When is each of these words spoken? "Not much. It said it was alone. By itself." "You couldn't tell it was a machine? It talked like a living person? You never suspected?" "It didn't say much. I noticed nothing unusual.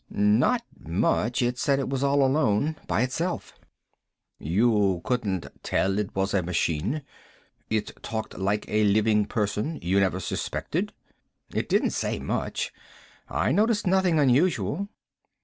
"Not 0.09 0.63
much. 0.79 1.43
It 1.43 1.59
said 1.59 1.77
it 1.77 1.87
was 1.87 2.01
alone. 2.01 2.75
By 2.87 3.03
itself." 3.03 3.53
"You 4.39 5.01
couldn't 5.03 5.45
tell 5.61 5.99
it 5.99 6.15
was 6.15 6.33
a 6.33 6.41
machine? 6.41 7.03
It 7.69 8.01
talked 8.01 8.35
like 8.35 8.65
a 8.67 8.83
living 8.83 9.25
person? 9.25 9.77
You 9.83 9.99
never 9.99 10.19
suspected?" 10.19 10.91
"It 11.53 11.69
didn't 11.69 11.91
say 11.91 12.17
much. 12.17 12.73
I 13.29 13.51
noticed 13.51 13.85
nothing 13.85 14.17
unusual. 14.17 14.87